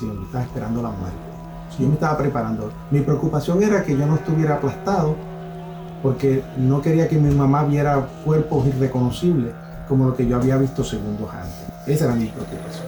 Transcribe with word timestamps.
yo 0.00 0.12
estaba 0.24 0.44
esperando 0.44 0.82
la 0.82 0.90
muerte. 0.90 1.18
Yo 1.78 1.88
me 1.88 1.94
estaba 1.94 2.16
preparando. 2.16 2.70
Mi 2.90 3.00
preocupación 3.00 3.62
era 3.62 3.82
que 3.82 3.96
yo 3.96 4.06
no 4.06 4.14
estuviera 4.14 4.56
aplastado 4.56 5.16
porque 6.02 6.42
no 6.56 6.82
quería 6.82 7.08
que 7.08 7.16
mi 7.16 7.34
mamá 7.34 7.64
viera 7.64 8.06
cuerpos 8.24 8.66
irreconocibles 8.66 9.52
como 9.88 10.06
lo 10.06 10.16
que 10.16 10.26
yo 10.26 10.36
había 10.36 10.56
visto 10.56 10.84
segundos 10.84 11.28
antes. 11.32 11.64
Esa 11.86 12.06
era 12.06 12.14
mi 12.14 12.26
preocupación. 12.26 12.86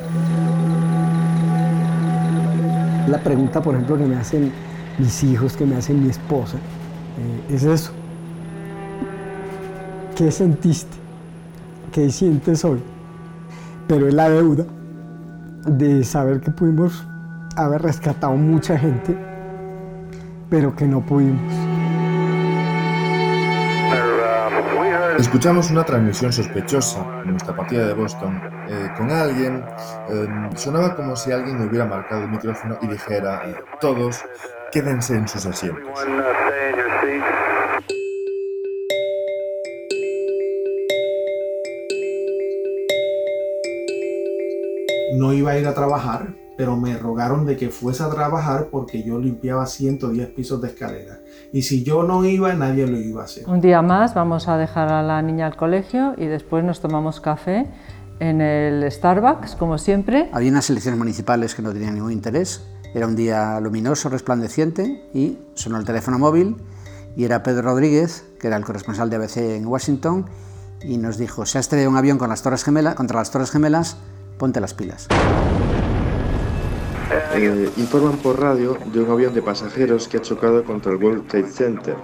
La 3.09 3.19
pregunta, 3.23 3.63
por 3.63 3.75
ejemplo, 3.75 3.97
que 3.97 4.05
me 4.05 4.17
hacen 4.17 4.53
mis 4.99 5.23
hijos, 5.25 5.57
que 5.57 5.65
me 5.65 5.77
hacen 5.77 6.03
mi 6.03 6.11
esposa, 6.11 6.57
eh, 6.59 7.55
es 7.55 7.65
eso. 7.65 7.93
¿Qué 10.15 10.31
sentiste? 10.31 10.97
¿Qué 11.93 12.11
sientes 12.11 12.65
hoy? 12.65 12.81
Pero 13.87 14.09
es 14.09 14.15
la 14.15 14.29
deuda 14.29 14.65
de 15.67 16.05
saber 16.05 16.41
que 16.41 16.51
pudimos 16.51 17.07
haber 17.57 17.83
rescatado 17.83 18.35
mucha 18.35 18.79
gente, 18.79 19.17
pero 20.49 20.75
que 20.75 20.87
no 20.87 21.01
pudimos. 21.01 21.53
Escuchamos 25.19 25.71
una 25.71 25.83
transmisión 25.83 26.31
sospechosa 26.33 27.01
en 27.25 27.31
nuestra 27.31 27.57
partida 27.57 27.87
de 27.87 27.95
Boston 27.95 28.41
eh, 28.69 28.91
con 28.97 29.11
alguien. 29.11 29.65
Eh, 30.11 30.29
sonaba 30.57 30.95
como 30.95 31.17
si 31.17 31.33
alguien 31.33 31.61
hubiera 31.61 31.87
marcado 31.87 32.25
el 32.25 32.31
micrófono 32.31 32.79
y 32.83 32.87
dijera, 32.87 33.43
todos, 33.81 34.23
quédense 34.71 35.15
en 35.15 35.27
sus 35.27 35.47
asientos. 35.47 36.07
No 45.15 45.33
iba 45.33 45.53
a 45.53 45.59
ir 45.59 45.67
a 45.67 45.75
trabajar, 45.75 46.35
pero 46.57 46.77
me 46.77 46.97
rogaron 46.97 47.47
de 47.47 47.57
que 47.57 47.71
fuese 47.71 48.03
a 48.03 48.11
trabajar 48.11 48.69
porque 48.71 49.03
yo 49.03 49.19
limpiaba 49.19 49.67
110 49.67 50.29
pisos 50.31 50.61
de 50.61 50.69
escalera. 50.69 51.21
Y 51.53 51.63
si 51.63 51.85
yo 51.85 52.03
no 52.03 52.25
iba, 52.25 52.53
nadie 52.55 52.87
lo 52.87 52.99
iba 52.99 53.23
a 53.23 53.25
hacer. 53.27 53.49
Un 53.49 53.61
día 53.61 53.83
más 53.83 54.15
vamos 54.15 54.49
a 54.49 54.57
dejar 54.57 54.91
a 54.91 55.03
la 55.03 55.23
niña 55.23 55.47
al 55.47 55.57
colegio 55.57 56.15
y 56.17 56.27
después 56.27 56.65
nos 56.65 56.81
tomamos 56.81 57.21
café 57.21 57.67
en 58.19 58.41
el 58.41 58.91
Starbucks, 58.91 59.55
como 59.57 59.79
siempre. 59.79 60.29
Había 60.33 60.51
unas 60.51 60.71
elecciones 60.71 60.99
municipales 60.99 61.55
que 61.55 61.63
no 61.63 61.73
tenían 61.73 61.95
ningún 61.95 62.13
interés. 62.13 62.67
Era 62.95 63.07
un 63.07 63.15
día 63.15 63.61
luminoso, 63.61 64.09
resplandeciente 64.09 65.09
y 65.13 65.39
sonó 65.55 65.79
el 65.79 65.85
teléfono 65.85 66.19
móvil 66.19 66.57
y 67.15 67.25
era 67.25 67.43
Pedro 67.43 67.63
Rodríguez, 67.63 68.25
que 68.41 68.47
era 68.47 68.57
el 68.57 68.65
corresponsal 68.65 69.11
de 69.11 69.17
ABC 69.17 69.37
en 69.37 69.67
Washington, 69.67 70.27
y 70.83 70.99
nos 70.99 71.17
dijo, 71.17 71.47
se 71.47 71.59
ha 71.59 71.61
estrellado 71.61 71.91
un 71.91 71.97
avión 71.97 72.19
con 72.19 72.29
las 72.29 72.43
torres 72.43 72.63
gemelas, 72.65 72.95
contra 72.95 73.19
las 73.19 73.31
Torres 73.31 73.51
Gemelas, 73.51 73.97
ponte 74.39 74.61
las 74.61 74.75
pilas. 74.75 75.09
Eh, 77.35 77.71
informan 77.77 78.17
por 78.17 78.41
radio 78.41 78.77
de 78.93 79.01
un 79.01 79.11
avión 79.11 79.33
de 79.33 79.41
pasajeros 79.41 80.09
que 80.09 80.17
ha 80.17 80.23
chocado 80.23 80.65
contra 80.65 80.93
el 80.93 81.03
World 81.03 81.29
Trade 81.29 81.49
Center. 81.49 81.97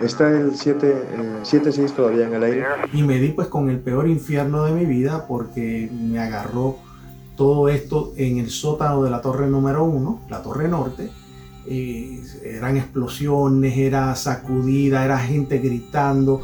Está 0.00 0.30
el 0.30 0.56
76 0.56 1.92
todavía 1.92 2.26
en 2.26 2.34
el 2.34 2.42
aire. 2.42 2.64
Y 2.92 3.02
me 3.02 3.18
di 3.18 3.28
pues 3.28 3.48
con 3.48 3.70
el 3.70 3.78
peor 3.78 4.08
infierno 4.08 4.64
de 4.64 4.72
mi 4.72 4.84
vida 4.84 5.26
porque 5.28 5.88
me 5.92 6.18
agarró 6.18 6.78
todo 7.36 7.68
esto 7.68 8.12
en 8.16 8.38
el 8.38 8.50
sótano 8.50 9.02
de 9.02 9.10
la 9.10 9.20
torre 9.20 9.46
número 9.46 9.84
uno, 9.84 10.22
la 10.28 10.42
torre 10.42 10.68
norte. 10.68 11.10
Y 11.66 12.20
eran 12.42 12.76
explosiones, 12.78 13.76
era 13.76 14.14
sacudida, 14.16 15.04
era 15.04 15.18
gente 15.18 15.58
gritando. 15.58 16.40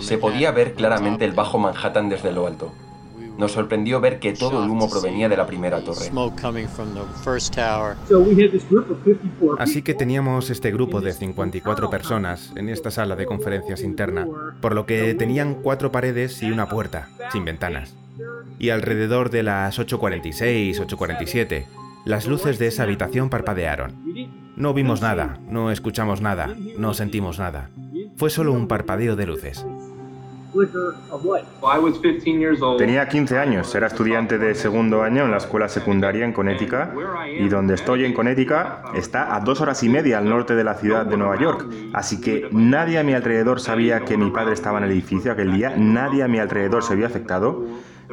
Se 0.00 0.18
podía 0.18 0.50
ver 0.50 0.74
claramente 0.74 1.24
el 1.24 1.32
bajo 1.32 1.58
Manhattan 1.58 2.08
desde 2.08 2.32
lo 2.32 2.46
alto. 2.46 2.72
Nos 3.40 3.52
sorprendió 3.52 4.02
ver 4.02 4.18
que 4.18 4.34
todo 4.34 4.62
el 4.62 4.68
humo 4.68 4.90
provenía 4.90 5.26
de 5.30 5.36
la 5.38 5.46
primera 5.46 5.82
torre. 5.82 6.10
Así 9.58 9.80
que 9.80 9.94
teníamos 9.94 10.50
este 10.50 10.70
grupo 10.70 11.00
de 11.00 11.14
54 11.14 11.88
personas 11.88 12.52
en 12.54 12.68
esta 12.68 12.90
sala 12.90 13.16
de 13.16 13.24
conferencias 13.24 13.82
interna, 13.82 14.28
por 14.60 14.74
lo 14.74 14.84
que 14.84 15.14
tenían 15.14 15.54
cuatro 15.54 15.90
paredes 15.90 16.42
y 16.42 16.50
una 16.50 16.68
puerta, 16.68 17.08
sin 17.32 17.46
ventanas. 17.46 17.94
Y 18.58 18.68
alrededor 18.68 19.30
de 19.30 19.42
las 19.42 19.78
8.46, 19.78 20.76
8.47, 20.86 21.64
las 22.04 22.26
luces 22.26 22.58
de 22.58 22.66
esa 22.66 22.82
habitación 22.82 23.30
parpadearon. 23.30 23.94
No 24.54 24.74
vimos 24.74 25.00
nada, 25.00 25.40
no 25.48 25.70
escuchamos 25.70 26.20
nada, 26.20 26.54
no 26.76 26.92
sentimos 26.92 27.38
nada. 27.38 27.70
Fue 28.16 28.28
solo 28.28 28.52
un 28.52 28.68
parpadeo 28.68 29.16
de 29.16 29.24
luces. 29.24 29.64
Tenía 32.76 33.08
15 33.08 33.38
años, 33.38 33.74
era 33.74 33.86
estudiante 33.86 34.38
de 34.38 34.54
segundo 34.54 35.02
año 35.02 35.24
en 35.24 35.30
la 35.30 35.36
escuela 35.36 35.68
secundaria 35.68 36.24
en 36.24 36.32
Connecticut 36.32 36.88
y 37.38 37.48
donde 37.48 37.74
estoy 37.74 38.04
en 38.04 38.12
Connecticut 38.12 38.94
está 38.94 39.34
a 39.34 39.40
dos 39.40 39.60
horas 39.60 39.82
y 39.82 39.88
media 39.88 40.18
al 40.18 40.28
norte 40.28 40.54
de 40.54 40.64
la 40.64 40.74
ciudad 40.74 41.06
de 41.06 41.16
Nueva 41.16 41.38
York. 41.38 41.66
Así 41.92 42.20
que 42.20 42.48
nadie 42.50 42.98
a 42.98 43.04
mi 43.04 43.12
alrededor 43.12 43.60
sabía 43.60 44.00
que 44.00 44.16
mi 44.16 44.30
padre 44.30 44.54
estaba 44.54 44.78
en 44.78 44.84
el 44.84 44.90
edificio 44.92 45.32
aquel 45.32 45.52
día, 45.52 45.74
nadie 45.76 46.22
a 46.22 46.28
mi 46.28 46.38
alrededor 46.38 46.82
se 46.82 46.94
había 46.94 47.06
afectado, 47.06 47.64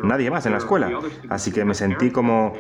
nadie 0.03 0.29
más 0.29 0.45
en 0.45 0.51
la 0.51 0.59
escuela. 0.59 0.91
Así 1.29 1.51
que 1.51 1.65
me 1.65 1.73
sentí 1.73 2.11
como... 2.11 2.53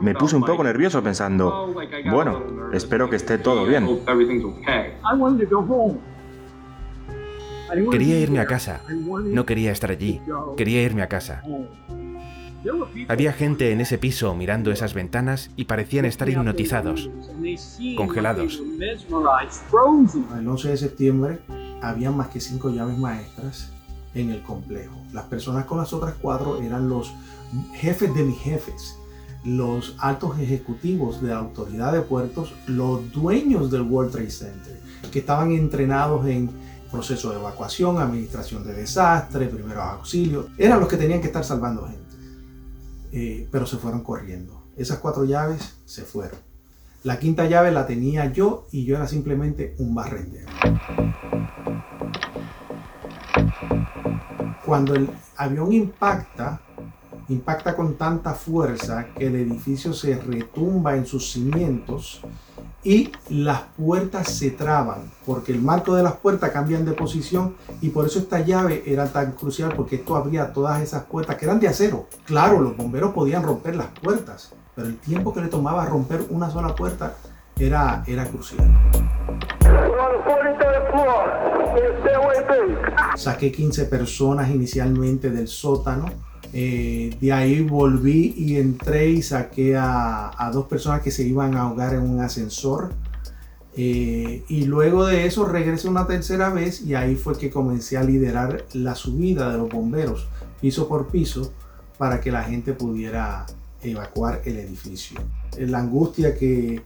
me 0.00 0.14
puse 0.14 0.36
un 0.36 0.44
poco 0.44 0.64
nervioso 0.64 1.02
pensando, 1.02 1.74
bueno, 2.10 2.70
espero 2.72 3.08
que 3.08 3.16
esté 3.16 3.38
todo 3.38 3.64
bien. 3.66 4.00
Quería 7.90 8.18
irme 8.18 8.40
a 8.40 8.46
casa. 8.46 8.80
No 9.24 9.46
quería 9.46 9.72
estar 9.72 9.90
allí. 9.90 10.20
Quería 10.56 10.82
irme 10.82 11.02
a 11.02 11.08
casa. 11.08 11.42
Había 13.08 13.32
gente 13.32 13.72
en 13.72 13.80
ese 13.80 13.98
piso 13.98 14.34
mirando 14.34 14.70
esas 14.70 14.94
ventanas 14.94 15.50
y 15.56 15.64
parecían 15.64 16.04
estar 16.04 16.28
hipnotizados, 16.28 17.10
congelados. 17.96 18.62
El 20.38 20.48
11 20.48 20.68
de 20.68 20.76
septiembre 20.76 21.40
había 21.80 22.10
más 22.12 22.28
que 22.28 22.40
cinco 22.40 22.70
llaves 22.70 22.96
maestras 22.98 23.72
en 24.14 24.30
el 24.30 24.42
complejo. 24.42 24.94
Las 25.12 25.24
personas 25.24 25.64
con 25.64 25.78
las 25.78 25.92
otras 25.92 26.14
cuatro 26.20 26.62
eran 26.62 26.88
los 26.88 27.12
jefes 27.74 28.14
de 28.14 28.22
mis 28.22 28.38
jefes, 28.38 28.96
los 29.44 29.96
altos 29.98 30.38
ejecutivos 30.38 31.20
de 31.20 31.28
la 31.28 31.38
autoridad 31.38 31.92
de 31.92 32.02
puertos, 32.02 32.54
los 32.66 33.10
dueños 33.12 33.70
del 33.72 33.82
World 33.82 34.12
Trade 34.12 34.30
Center, 34.30 34.80
que 35.10 35.18
estaban 35.18 35.50
entrenados 35.50 36.26
en 36.26 36.50
proceso 36.92 37.30
de 37.30 37.36
evacuación, 37.36 37.98
administración 37.98 38.62
de 38.62 38.74
desastres, 38.74 39.48
primeros 39.48 39.82
auxilios. 39.82 40.46
Eran 40.58 40.78
los 40.78 40.88
que 40.88 40.98
tenían 40.98 41.20
que 41.20 41.28
estar 41.28 41.44
salvando 41.44 41.88
gente. 41.88 42.02
Eh, 43.10 43.48
pero 43.50 43.66
se 43.66 43.78
fueron 43.78 44.02
corriendo. 44.02 44.62
Esas 44.76 44.98
cuatro 44.98 45.24
llaves 45.24 45.76
se 45.84 46.02
fueron. 46.02 46.38
La 47.02 47.18
quinta 47.18 47.46
llave 47.46 47.72
la 47.72 47.86
tenía 47.86 48.32
yo 48.32 48.68
y 48.70 48.84
yo 48.84 48.96
era 48.96 49.08
simplemente 49.08 49.74
un 49.78 49.94
barrendero. 49.94 50.46
Cuando 54.64 54.94
el 54.94 55.10
avión 55.36 55.72
impacta, 55.72 56.60
impacta 57.28 57.74
con 57.74 57.96
tanta 57.96 58.34
fuerza 58.34 59.06
que 59.16 59.26
el 59.26 59.34
edificio 59.34 59.92
se 59.92 60.16
retumba 60.16 60.96
en 60.96 61.04
sus 61.04 61.32
cimientos 61.32 62.22
y 62.84 63.12
las 63.28 63.62
puertas 63.76 64.28
se 64.28 64.50
traban 64.50 65.10
porque 65.24 65.52
el 65.52 65.62
marco 65.62 65.94
de 65.94 66.02
las 66.02 66.14
puertas 66.14 66.50
cambian 66.50 66.84
de 66.84 66.92
posición 66.92 67.54
y 67.80 67.90
por 67.90 68.06
eso 68.06 68.18
esta 68.18 68.40
llave 68.40 68.82
era 68.86 69.06
tan 69.06 69.32
crucial 69.32 69.72
porque 69.76 69.96
esto 69.96 70.16
abría 70.16 70.52
todas 70.52 70.82
esas 70.82 71.04
puertas 71.04 71.36
que 71.36 71.44
eran 71.44 71.60
de 71.60 71.68
acero. 71.68 72.08
Claro, 72.24 72.60
los 72.60 72.76
bomberos 72.76 73.12
podían 73.12 73.42
romper 73.42 73.76
las 73.76 73.86
puertas, 73.86 74.52
pero 74.74 74.88
el 74.88 74.98
tiempo 74.98 75.32
que 75.32 75.42
le 75.42 75.48
tomaba 75.48 75.86
romper 75.86 76.24
una 76.30 76.50
sola 76.50 76.74
puerta 76.74 77.14
era, 77.56 78.02
era 78.06 78.26
crucial. 78.26 78.66
Saqué 83.14 83.52
15 83.52 83.84
personas 83.84 84.50
inicialmente 84.50 85.30
del 85.30 85.46
sótano 85.46 86.06
eh, 86.52 87.16
de 87.20 87.32
ahí 87.32 87.62
volví 87.62 88.34
y 88.36 88.56
entré 88.56 89.08
y 89.08 89.22
saqué 89.22 89.76
a, 89.76 90.50
dos 90.52 90.66
personas 90.66 91.00
que 91.00 91.10
se 91.10 91.22
iban 91.22 91.56
a 91.56 91.62
ahogar 91.62 91.94
en 91.94 92.02
un 92.02 92.20
ascensor. 92.20 92.92
Eh, 93.74 94.44
y 94.48 94.66
luego 94.66 95.06
de 95.06 95.24
eso 95.24 95.46
regresé 95.46 95.88
una 95.88 96.06
tercera 96.06 96.50
vez 96.50 96.82
y 96.82 96.94
ahí 96.94 97.16
fue 97.16 97.38
que 97.38 97.50
comencé 97.50 97.96
a 97.96 98.04
liderar 98.04 98.66
la 98.74 98.94
subida 98.94 99.50
de 99.50 99.56
los 99.56 99.70
bomberos 99.70 100.28
piso 100.60 100.88
por 100.88 101.08
piso 101.08 101.52
para 101.96 102.20
que 102.20 102.30
la 102.30 102.44
gente 102.44 102.74
pudiera 102.74 103.46
evacuar 103.82 104.42
el 104.44 104.58
edificio. 104.58 105.18
La 105.58 105.78
angustia 105.78 106.36
que, 106.36 106.82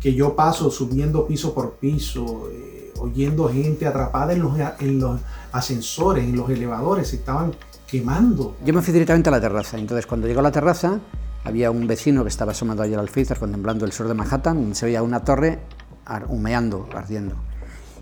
que 0.00 0.14
yo 0.14 0.34
paso 0.34 0.70
subiendo 0.70 1.26
piso 1.26 1.54
por 1.54 1.74
piso, 1.74 2.48
eh, 2.52 2.92
oyendo 2.98 3.48
gente 3.48 3.86
atrapada 3.86 4.32
en 4.32 4.42
los, 4.42 4.54
en 4.80 4.98
los 4.98 5.20
ascensores, 5.52 6.24
en 6.24 6.36
los 6.36 6.48
elevadores, 6.50 7.12
estaban 7.12 7.52
quemando. 7.88 8.56
Yo 8.64 8.74
me 8.74 8.82
fui 8.82 8.92
directamente 8.92 9.28
a 9.30 9.32
la 9.32 9.40
terraza. 9.40 9.78
Entonces, 9.78 10.06
cuando 10.06 10.26
llegó 10.26 10.40
a 10.40 10.44
la 10.44 10.52
terraza, 10.52 11.00
había 11.44 11.70
un 11.70 11.86
vecino 11.86 12.22
que 12.22 12.28
estaba 12.28 12.52
asomado 12.52 12.82
ayer 12.82 12.98
al 12.98 13.06
alféizar 13.06 13.38
contemplando 13.38 13.84
el 13.84 13.92
sur 13.92 14.06
de 14.06 14.14
Manhattan. 14.14 14.70
Y 14.70 14.74
se 14.74 14.86
veía 14.86 15.02
una 15.02 15.24
torre 15.24 15.60
humeando, 16.28 16.88
ardiendo. 16.94 17.34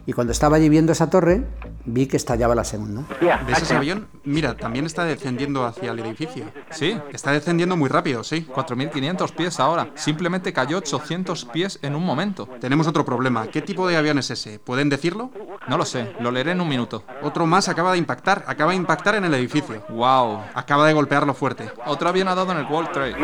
Y 0.07 0.13
cuando 0.13 0.33
estaba 0.33 0.57
allí 0.57 0.69
viendo 0.69 0.93
esa 0.93 1.11
torre, 1.11 1.45
vi 1.85 2.07
que 2.07 2.17
estallaba 2.17 2.55
la 2.55 2.63
segunda. 2.63 3.03
¿Ves 3.47 3.63
ese 3.63 3.75
avión? 3.75 4.07
Mira, 4.25 4.57
también 4.57 4.87
está 4.87 5.05
descendiendo 5.05 5.67
hacia 5.67 5.91
el 5.91 5.99
edificio. 5.99 6.45
Sí, 6.71 6.97
está 7.13 7.33
descendiendo 7.33 7.77
muy 7.77 7.89
rápido, 7.89 8.23
sí. 8.23 8.47
4.500 8.55 9.33
pies 9.33 9.59
ahora. 9.59 9.91
Simplemente 9.97 10.53
cayó 10.53 10.79
800 10.79 11.47
pies 11.47 11.81
en 11.83 11.97
un 11.97 12.05
momento. 12.05 12.49
Tenemos 12.61 12.87
otro 12.87 13.05
problema. 13.05 13.49
¿Qué 13.49 13.63
tipo 13.63 13.89
de 13.89 13.97
avión 13.97 14.19
es 14.19 14.31
ese? 14.31 14.61
¿Pueden 14.61 14.89
decirlo? 14.89 15.31
No 15.69 15.77
lo 15.77 15.85
sé, 15.85 16.13
lo 16.21 16.31
leeré 16.31 16.53
en 16.53 16.61
un 16.61 16.69
minuto. 16.69 17.03
Otro 17.23 17.47
más 17.47 17.69
acaba 17.69 17.91
de 17.93 17.99
impactar, 17.99 18.45
acaba 18.47 18.71
de 18.71 18.77
impactar 18.77 19.17
en 19.17 19.25
el 19.25 19.35
edificio. 19.35 19.83
¡Wow! 19.89 20.41
Acaba 20.55 20.87
de 20.87 20.93
golpearlo 20.93 21.35
fuerte. 21.35 21.69
Otro 21.85 22.09
avión 22.09 22.29
ha 22.29 22.35
dado 22.37 22.53
en 22.53 22.59
el 22.59 22.67
World 22.67 22.93
Trade. 22.93 23.17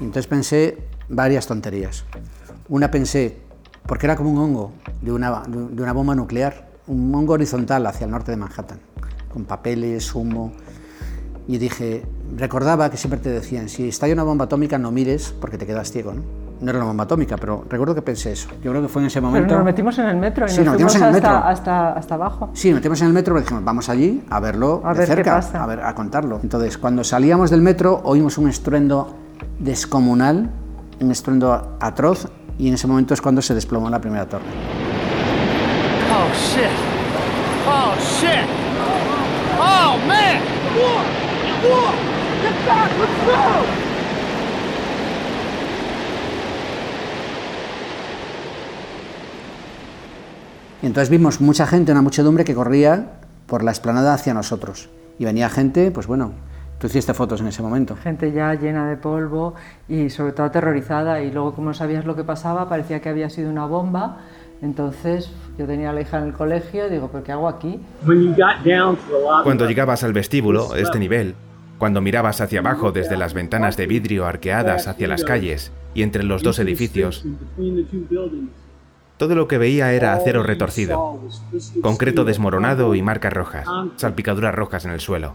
Entonces 0.00 0.26
pensé 0.26 0.88
varias 1.08 1.46
tonterías. 1.46 2.04
Una 2.68 2.90
pensé, 2.90 3.38
porque 3.88 4.06
era 4.06 4.14
como 4.14 4.30
un 4.30 4.38
hongo 4.38 4.72
de 5.02 5.10
una, 5.10 5.42
de 5.48 5.82
una 5.82 5.92
bomba 5.92 6.14
nuclear, 6.14 6.68
un 6.86 7.12
hongo 7.14 7.32
horizontal 7.32 7.84
hacia 7.86 8.04
el 8.04 8.10
norte 8.10 8.30
de 8.30 8.36
Manhattan, 8.36 8.78
con 9.32 9.44
papeles, 9.44 10.14
humo. 10.14 10.52
Y 11.48 11.56
dije, 11.56 12.04
recordaba 12.36 12.90
que 12.90 12.98
siempre 12.98 13.18
te 13.18 13.30
decían, 13.30 13.70
si 13.70 13.88
estalla 13.88 14.12
una 14.12 14.22
bomba 14.24 14.44
atómica 14.44 14.76
no 14.76 14.90
mires 14.92 15.34
porque 15.40 15.56
te 15.56 15.64
quedas 15.66 15.90
ciego, 15.90 16.12
¿no? 16.12 16.22
No 16.60 16.70
era 16.70 16.80
una 16.80 16.88
bomba 16.88 17.04
atómica, 17.04 17.36
pero 17.38 17.64
recuerdo 17.70 17.94
que 17.94 18.02
pensé 18.02 18.32
eso. 18.32 18.48
Yo 18.62 18.72
creo 18.72 18.82
que 18.82 18.88
fue 18.88 19.00
en 19.00 19.06
ese 19.06 19.20
momento... 19.22 19.46
Pero 19.46 19.58
nos 19.60 19.64
metimos 19.64 19.96
en 20.00 20.06
el 20.06 20.16
metro 20.16 20.44
y 20.44 20.50
Sí, 20.50 20.60
nos, 20.60 20.72
metimos 20.72 20.94
en 20.96 21.02
el 21.04 21.08
hasta, 21.08 21.20
metro. 21.30 21.48
hasta, 21.48 21.92
hasta 21.92 22.14
abajo. 22.16 22.50
Sí, 22.52 22.68
nos 22.68 22.78
metimos 22.78 23.00
en 23.00 23.06
el 23.06 23.12
metro 23.14 23.38
y 23.38 23.42
dijimos, 23.42 23.64
vamos 23.64 23.88
allí 23.88 24.24
a 24.28 24.40
verlo 24.40 24.82
A 24.84 24.92
de 24.92 24.98
ver 24.98 25.08
qué 25.08 25.14
cerca, 25.14 25.34
pasa. 25.36 25.62
a 25.62 25.66
ver, 25.66 25.80
a 25.80 25.94
contarlo. 25.94 26.40
Entonces, 26.42 26.76
cuando 26.76 27.04
salíamos 27.04 27.50
del 27.50 27.62
metro, 27.62 28.00
oímos 28.04 28.36
un 28.38 28.48
estruendo 28.48 29.14
descomunal, 29.60 30.50
un 31.00 31.10
estruendo 31.12 31.76
atroz, 31.80 32.28
y 32.58 32.68
en 32.68 32.74
ese 32.74 32.86
momento 32.86 33.14
es 33.14 33.20
cuando 33.20 33.40
se 33.40 33.54
desplomó 33.54 33.88
la 33.88 34.00
primera 34.00 34.26
torre. 34.26 34.44
Oh 36.10 36.28
shit! 36.34 36.64
Oh 37.66 37.94
shit! 38.20 38.46
Oh 39.60 39.96
man! 40.06 40.40
War! 40.76 41.04
War! 41.70 41.94
Get 42.42 42.66
back! 42.66 42.90
Let's 42.98 43.26
go! 43.26 43.88
Y 50.80 50.86
entonces 50.86 51.10
vimos 51.10 51.40
mucha 51.40 51.66
gente, 51.66 51.92
una 51.92 52.02
muchedumbre 52.02 52.44
que 52.44 52.54
corría 52.54 53.18
por 53.46 53.64
la 53.64 53.72
explanada 53.72 54.14
hacia 54.14 54.32
nosotros. 54.32 54.88
Y 55.18 55.24
venía 55.24 55.48
gente, 55.48 55.90
pues 55.90 56.06
bueno, 56.06 56.32
tú 56.78 56.86
hiciste 56.86 57.14
fotos 57.14 57.40
en 57.40 57.48
ese 57.48 57.62
momento. 57.62 57.96
Gente 57.96 58.32
ya 58.32 58.54
llena 58.54 58.88
de 58.88 58.96
polvo 58.96 59.54
y 59.88 60.10
sobre 60.10 60.32
todo 60.32 60.46
aterrorizada 60.46 61.22
y 61.22 61.30
luego 61.30 61.54
como 61.54 61.68
no 61.68 61.74
sabías 61.74 62.04
lo 62.04 62.14
que 62.14 62.24
pasaba 62.24 62.68
parecía 62.68 63.00
que 63.00 63.08
había 63.08 63.30
sido 63.30 63.50
una 63.50 63.66
bomba. 63.66 64.18
Entonces 64.62 65.30
yo 65.56 65.66
tenía 65.66 65.90
a 65.90 65.92
la 65.92 66.00
hija 66.00 66.18
en 66.18 66.24
el 66.24 66.32
colegio 66.32 66.86
y 66.86 66.90
digo, 66.90 67.08
¿pero 67.12 67.22
qué 67.22 67.32
hago 67.32 67.48
aquí? 67.48 67.80
Cuando 69.44 69.66
llegabas 69.66 70.02
al 70.02 70.12
vestíbulo, 70.12 70.74
este 70.74 70.98
nivel, 70.98 71.34
cuando 71.78 72.00
mirabas 72.00 72.40
hacia 72.40 72.60
abajo 72.60 72.90
desde 72.90 73.16
las 73.16 73.34
ventanas 73.34 73.76
de 73.76 73.86
vidrio 73.86 74.26
arqueadas 74.26 74.88
hacia 74.88 75.06
las 75.06 75.22
calles 75.22 75.70
y 75.94 76.02
entre 76.02 76.24
los 76.24 76.42
dos 76.42 76.58
edificios, 76.58 77.24
todo 79.16 79.34
lo 79.36 79.46
que 79.46 79.58
veía 79.58 79.92
era 79.92 80.12
acero 80.14 80.42
retorcido, 80.42 81.20
concreto 81.80 82.24
desmoronado 82.24 82.96
y 82.96 83.02
marcas 83.02 83.32
rojas, 83.32 83.66
salpicaduras 83.96 84.54
rojas 84.54 84.84
en 84.84 84.90
el 84.90 85.00
suelo. 85.00 85.34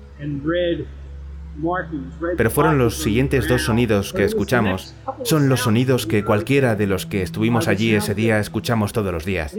Pero 2.37 2.49
fueron 2.49 2.77
los 2.77 2.97
siguientes 3.01 3.47
dos 3.47 3.63
sonidos 3.63 4.13
que 4.13 4.23
escuchamos, 4.23 4.95
son 5.23 5.49
los 5.49 5.61
sonidos 5.61 6.07
que 6.07 6.23
cualquiera 6.23 6.75
de 6.75 6.87
los 6.87 7.05
que 7.05 7.21
estuvimos 7.21 7.67
allí 7.67 7.93
ese 7.93 8.15
día 8.15 8.39
escuchamos 8.39 8.93
todos 8.93 9.13
los 9.13 9.25
días. 9.25 9.55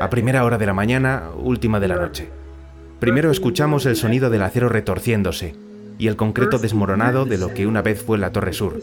A 0.00 0.10
primera 0.10 0.44
hora 0.44 0.58
de 0.58 0.66
la 0.66 0.74
mañana, 0.74 1.30
última 1.36 1.80
de 1.80 1.88
la 1.88 1.96
noche. 1.96 2.28
Primero 2.98 3.30
escuchamos 3.30 3.86
el 3.86 3.96
sonido 3.96 4.30
del 4.30 4.42
acero 4.42 4.68
retorciéndose 4.68 5.54
y 5.98 6.08
el 6.08 6.16
concreto 6.16 6.58
desmoronado 6.58 7.24
de 7.24 7.38
lo 7.38 7.54
que 7.54 7.66
una 7.66 7.82
vez 7.82 8.02
fue 8.02 8.18
la 8.18 8.32
Torre 8.32 8.52
Sur, 8.52 8.80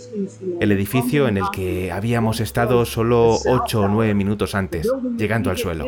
el 0.59 0.71
edificio 0.71 1.27
en 1.27 1.37
el 1.37 1.45
que 1.51 1.91
habíamos 1.91 2.39
estado 2.39 2.85
solo 2.85 3.37
ocho 3.45 3.81
o 3.81 3.87
nueve 3.87 4.13
minutos 4.13 4.55
antes, 4.55 4.89
llegando 5.17 5.49
al 5.49 5.57
suelo. 5.57 5.85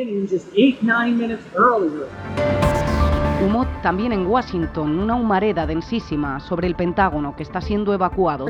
También 3.83 4.13
en 4.13 4.27
Washington, 4.27 4.97
una 4.97 5.15
humareda 5.15 5.68
densísima 5.68 6.39
sobre 6.39 6.68
el 6.68 6.75
Pentágono 6.75 7.35
que 7.35 7.44
está 7.44 7.59
siendo 7.59 7.94
evacuado. 7.94 8.45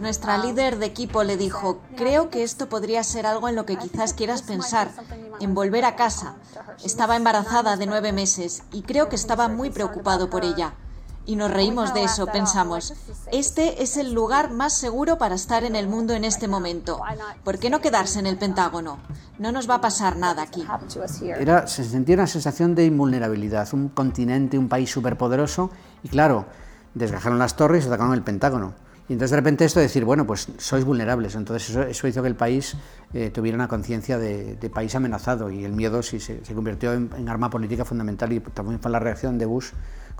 Nuestra 0.00 0.38
líder 0.38 0.78
de 0.78 0.86
equipo 0.86 1.24
le 1.24 1.36
dijo, 1.36 1.80
creo 1.96 2.30
que 2.30 2.44
esto 2.44 2.68
podría 2.68 3.02
ser 3.02 3.26
algo 3.26 3.48
en 3.48 3.56
lo 3.56 3.66
que 3.66 3.76
quizás 3.76 4.14
quieras 4.14 4.42
pensar, 4.42 4.88
en 5.40 5.52
volver 5.52 5.84
a 5.84 5.96
casa. 5.96 6.36
Estaba 6.84 7.16
embarazada 7.16 7.76
de 7.76 7.86
nueve 7.86 8.12
meses 8.12 8.62
y 8.70 8.82
creo 8.82 9.08
que 9.08 9.16
estaba 9.16 9.48
muy 9.48 9.70
preocupado 9.70 10.30
por 10.30 10.44
ella. 10.44 10.74
Y 11.26 11.36
nos 11.36 11.50
reímos 11.50 11.94
de 11.94 12.04
eso, 12.04 12.26
pensamos, 12.26 12.94
este 13.30 13.82
es 13.82 13.96
el 13.96 14.12
lugar 14.12 14.50
más 14.50 14.72
seguro 14.72 15.18
para 15.18 15.34
estar 15.34 15.64
en 15.64 15.76
el 15.76 15.86
mundo 15.86 16.14
en 16.14 16.24
este 16.24 16.48
momento. 16.48 17.00
¿Por 17.44 17.58
qué 17.58 17.70
no 17.70 17.80
quedarse 17.80 18.18
en 18.18 18.26
el 18.26 18.36
Pentágono? 18.36 18.98
No 19.38 19.52
nos 19.52 19.68
va 19.68 19.76
a 19.76 19.80
pasar 19.80 20.16
nada 20.16 20.42
aquí. 20.42 20.66
Era, 21.38 21.66
se 21.66 21.84
sentía 21.84 22.16
una 22.16 22.26
sensación 22.26 22.74
de 22.74 22.86
invulnerabilidad, 22.86 23.68
un 23.72 23.90
continente, 23.90 24.58
un 24.58 24.68
país 24.68 24.90
superpoderoso, 24.90 25.70
y 26.02 26.08
claro, 26.08 26.46
desgajaron 26.94 27.38
las 27.38 27.54
torres 27.54 27.84
y 27.84 27.88
atacaron 27.88 28.14
el 28.14 28.22
Pentágono. 28.22 28.74
Y 29.08 29.14
entonces 29.14 29.32
de 29.32 29.36
repente 29.38 29.64
esto 29.64 29.80
de 29.80 29.86
decir, 29.86 30.04
bueno, 30.04 30.24
pues 30.24 30.46
sois 30.58 30.84
vulnerables. 30.84 31.34
Entonces 31.34 31.74
eso, 31.74 32.06
hizo 32.06 32.22
que 32.22 32.28
el 32.28 32.36
país 32.36 32.76
eh, 33.12 33.30
tuviera 33.30 33.56
una 33.56 33.66
conciencia 33.66 34.18
de, 34.18 34.56
país 34.72 34.94
amenazado 34.94 35.50
y 35.50 35.64
el 35.64 35.72
miedo 35.72 36.00
sí 36.04 36.20
se, 36.20 36.44
se 36.44 36.54
convirtió 36.54 36.92
en, 36.92 37.10
en, 37.16 37.28
arma 37.28 37.50
política 37.50 37.84
fundamental 37.84 38.32
y 38.32 38.38
también 38.38 38.78
fue 38.78 38.88
la 38.88 39.00
reacción 39.00 39.36
de 39.36 39.46
Bush 39.46 39.70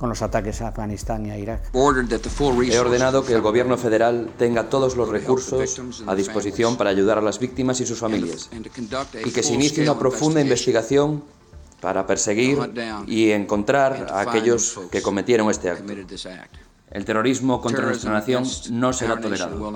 con 0.00 0.08
los 0.08 0.22
ataques 0.22 0.62
a 0.62 0.68
Afganistán 0.68 1.26
y 1.26 1.30
a 1.30 1.36
Irak. 1.36 1.60
He 1.74 2.78
ordenado 2.78 3.22
que 3.22 3.34
el 3.34 3.42
gobierno 3.42 3.76
federal 3.76 4.30
tenga 4.38 4.70
todos 4.70 4.96
los 4.96 5.10
recursos 5.10 5.82
a 6.06 6.14
disposición 6.14 6.78
para 6.78 6.88
ayudar 6.88 7.18
a 7.18 7.20
las 7.20 7.38
víctimas 7.38 7.80
y 7.82 7.86
sus 7.86 7.98
familias 7.98 8.48
y 9.22 9.30
que 9.30 9.42
se 9.42 9.52
inicie 9.52 9.82
una 9.82 9.98
profunda 9.98 10.40
investigación 10.40 11.22
para 11.82 12.06
perseguir 12.06 12.58
y 13.06 13.30
encontrar 13.30 14.06
a 14.10 14.20
aquellos 14.20 14.80
que 14.90 15.02
cometieron 15.02 15.50
este 15.50 15.68
acto. 15.68 15.92
El 16.90 17.04
terrorismo 17.04 17.60
contra 17.60 17.84
nuestra 17.84 18.10
nación 18.10 18.44
no 18.70 18.94
será 18.94 19.20
tolerado. 19.20 19.70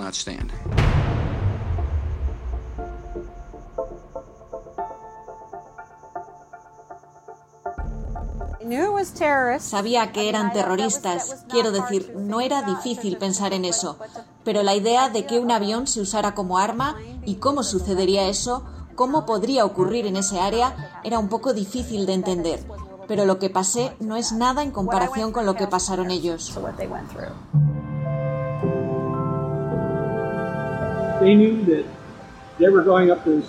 Sabía 9.59 10.11
que 10.11 10.29
eran 10.29 10.51
terroristas, 10.51 11.45
quiero 11.49 11.71
decir, 11.71 12.13
no 12.17 12.41
era 12.41 12.61
difícil 12.63 13.17
pensar 13.17 13.53
en 13.53 13.63
eso, 13.63 13.97
pero 14.43 14.61
la 14.61 14.75
idea 14.75 15.09
de 15.09 15.25
que 15.25 15.39
un 15.39 15.51
avión 15.51 15.87
se 15.87 16.01
usara 16.01 16.33
como 16.35 16.57
arma 16.57 16.95
y 17.25 17.35
cómo 17.35 17.63
sucedería 17.63 18.27
eso, 18.27 18.65
cómo 18.95 19.25
podría 19.25 19.65
ocurrir 19.65 20.05
en 20.05 20.17
ese 20.17 20.39
área, 20.39 20.99
era 21.03 21.19
un 21.19 21.29
poco 21.29 21.53
difícil 21.53 22.05
de 22.05 22.13
entender. 22.13 22.59
Pero 23.07 23.25
lo 23.25 23.39
que 23.39 23.49
pasé 23.49 23.95
no 23.99 24.15
es 24.15 24.31
nada 24.33 24.63
en 24.63 24.71
comparación 24.71 25.31
con 25.31 25.45
lo 25.45 25.55
que 25.55 25.67
pasaron 25.67 26.11
ellos. 26.11 26.53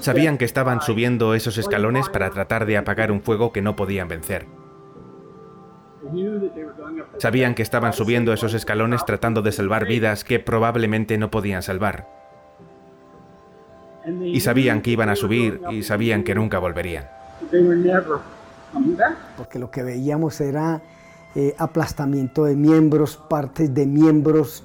Sabían 0.01 0.39
que 0.39 0.45
estaban 0.45 0.83
subiendo 0.83 1.35
esos 1.35 1.59
escalones 1.59 2.09
para 2.09 2.31
tratar 2.31 2.67
de 2.67 2.77
apagar 2.77 3.11
un 3.11 3.23
fuego 3.23 3.53
que 3.53 3.63
no 3.63 3.77
podían 3.77 4.09
vencer. 4.09 4.47
Sabían 7.19 7.55
que 7.55 7.63
estaban 7.63 7.93
subiendo 7.93 8.33
esos 8.33 8.55
escalones 8.55 9.05
tratando 9.05 9.43
de 9.43 9.53
salvar 9.53 9.87
vidas 9.87 10.25
que 10.25 10.39
probablemente 10.39 11.19
no 11.19 11.31
podían 11.31 11.63
salvar. 11.63 12.09
Y 14.23 14.41
sabían 14.41 14.83
que 14.83 14.91
iban 14.91 15.09
a 15.09 15.17
subir 15.17 15.61
y 15.71 15.83
sabían 15.83 16.23
que 16.23 16.35
nunca 16.35 16.59
volverían. 16.59 17.09
Porque 19.37 19.59
lo 19.59 19.71
que 19.71 19.83
veíamos 19.83 20.41
era 20.41 20.83
eh, 21.35 21.55
aplastamiento 21.59 22.45
de 22.45 22.57
miembros, 22.57 23.17
partes 23.17 23.73
de 23.75 23.87
miembros 23.87 24.65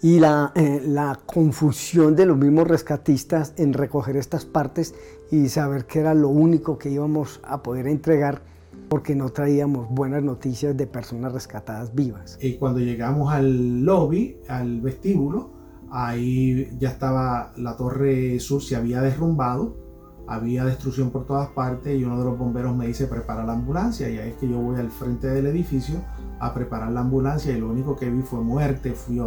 y 0.00 0.20
la, 0.20 0.52
eh, 0.54 0.80
la, 0.84 1.18
confusión 1.26 2.14
de 2.14 2.26
los 2.26 2.36
mismos 2.36 2.68
rescatistas 2.68 3.54
en 3.56 3.72
recoger 3.72 4.16
estas 4.16 4.44
partes 4.44 4.94
y 5.30 5.48
saber 5.48 5.86
que 5.86 6.00
era 6.00 6.14
lo 6.14 6.28
único 6.28 6.78
que 6.78 6.90
íbamos 6.90 7.40
a 7.42 7.62
poder 7.62 7.88
entregar 7.88 8.42
porque 8.88 9.14
no 9.14 9.28
traíamos 9.30 9.88
buenas 9.90 10.22
noticias 10.22 10.76
de 10.76 10.86
personas 10.86 11.32
rescatadas 11.32 11.94
vivas. 11.94 12.38
Y 12.40 12.54
cuando 12.54 12.80
llegamos 12.80 13.32
al 13.32 13.84
lobby, 13.84 14.38
al 14.48 14.80
vestíbulo, 14.80 15.52
ahí 15.90 16.68
ya 16.78 16.90
estaba 16.90 17.52
la 17.56 17.76
torre 17.76 18.38
sur, 18.40 18.62
se 18.62 18.76
había 18.76 19.00
derrumbado 19.00 19.88
había 20.28 20.64
destrucción 20.64 21.10
por 21.10 21.24
todas 21.24 21.48
partes 21.48 21.98
y 21.98 22.04
uno 22.04 22.18
de 22.18 22.24
los 22.24 22.38
bomberos 22.38 22.76
me 22.76 22.86
dice 22.86 23.06
prepara 23.06 23.44
la 23.44 23.54
ambulancia 23.54 24.10
y 24.10 24.18
ahí 24.18 24.30
es 24.30 24.36
que 24.36 24.48
yo 24.48 24.58
voy 24.58 24.78
al 24.78 24.90
frente 24.90 25.26
del 25.26 25.46
edificio 25.46 26.02
a 26.38 26.52
preparar 26.52 26.92
la 26.92 27.00
ambulancia 27.00 27.56
y 27.56 27.58
lo 27.58 27.70
único 27.70 27.96
que 27.96 28.10
vi 28.10 28.20
fue 28.20 28.40
muerte, 28.40 28.92
fui 28.92 29.18